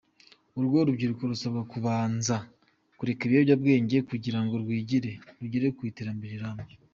Urwo 0.57 0.77
rubyiruko 0.87 1.23
rusabwa 1.31 1.61
kubanza 1.71 2.35
kureka 2.97 3.21
ibiyobyabwenge 3.25 3.97
kugira 4.09 4.39
ngo 4.43 4.53
rwigire, 4.63 5.11
rugere 5.39 5.67
ku 5.75 5.81
iterambere 5.89 6.33
rirambye. 6.37 6.75